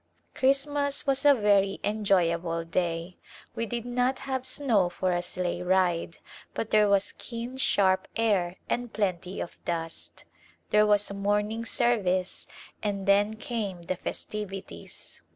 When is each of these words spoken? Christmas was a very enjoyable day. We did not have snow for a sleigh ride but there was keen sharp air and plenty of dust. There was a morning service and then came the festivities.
Christmas 0.33 1.05
was 1.05 1.23
a 1.25 1.33
very 1.35 1.79
enjoyable 1.83 2.63
day. 2.65 3.17
We 3.53 3.67
did 3.67 3.85
not 3.85 4.17
have 4.25 4.47
snow 4.47 4.89
for 4.89 5.11
a 5.11 5.21
sleigh 5.21 5.61
ride 5.61 6.17
but 6.55 6.71
there 6.71 6.89
was 6.89 7.13
keen 7.19 7.55
sharp 7.57 8.07
air 8.15 8.55
and 8.67 8.91
plenty 8.91 9.39
of 9.39 9.63
dust. 9.63 10.25
There 10.71 10.87
was 10.87 11.11
a 11.11 11.13
morning 11.13 11.65
service 11.65 12.47
and 12.81 13.05
then 13.07 13.35
came 13.35 13.83
the 13.83 13.95
festivities. 13.95 15.21